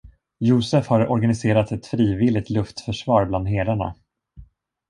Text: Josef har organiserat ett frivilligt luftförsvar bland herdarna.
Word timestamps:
Josef 0.39 0.87
har 0.87 1.07
organiserat 1.11 1.71
ett 1.71 1.85
frivilligt 1.87 2.49
luftförsvar 2.49 3.25
bland 3.25 3.47
herdarna. 3.47 3.95